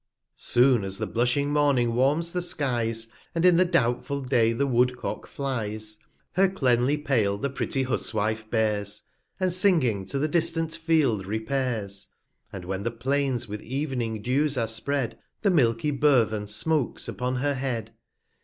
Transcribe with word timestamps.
Soon 0.35 0.83
as 0.83 0.97
the 0.97 1.05
blushing 1.05 1.53
Morning 1.53 1.93
warms 1.93 2.31
the 2.31 2.41
Skies, 2.41 3.09
And 3.35 3.45
in 3.45 3.57
the 3.57 3.65
doubtful 3.65 4.21
Day 4.21 4.51
the 4.51 4.65
Woodcock 4.65 5.27
flies, 5.27 5.99
Her 6.31 6.49
cleanly 6.49 6.97
Pail 6.97 7.37
the 7.37 7.51
pretty 7.51 7.83
Huswife 7.83 8.49
bears, 8.49 9.01
235 9.37 9.45
And 9.45 9.53
singing 9.53 10.05
to 10.05 10.17
the 10.17 10.27
distant 10.27 10.73
Field 10.73 11.27
repairs: 11.27 12.07
And 12.51 12.65
when 12.65 12.81
the 12.81 12.89
Plains 12.89 13.47
with 13.47 13.61
ev'ning 13.61 14.23
Dews 14.23 14.57
are 14.57 14.67
spread, 14.67 15.19
The 15.43 15.51
milky 15.51 15.91
Burthen 15.91 16.47
smoaks 16.47 17.07
upon 17.07 17.35
her 17.35 17.53
Head. 17.53 17.91